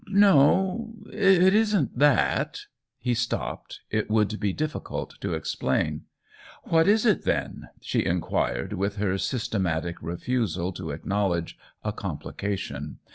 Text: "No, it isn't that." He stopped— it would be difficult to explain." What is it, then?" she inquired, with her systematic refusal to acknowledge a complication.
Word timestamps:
"No, 0.07 0.95
it 1.13 1.53
isn't 1.53 1.99
that." 1.99 2.61
He 2.97 3.13
stopped— 3.13 3.81
it 3.91 4.09
would 4.09 4.39
be 4.39 4.51
difficult 4.51 5.13
to 5.21 5.35
explain." 5.35 6.05
What 6.71 6.87
is 6.87 7.05
it, 7.05 7.21
then?" 7.23 7.67
she 7.83 8.03
inquired, 8.03 8.73
with 8.73 8.95
her 8.95 9.19
systematic 9.19 10.01
refusal 10.01 10.71
to 10.73 10.89
acknowledge 10.89 11.55
a 11.83 11.93
complication. 11.93 12.97